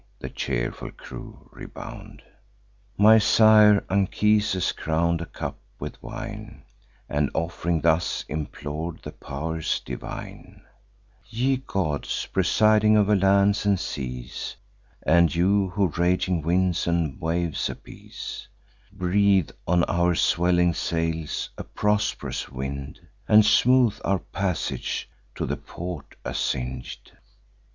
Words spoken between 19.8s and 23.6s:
our swelling sails a prosp'rous wind, And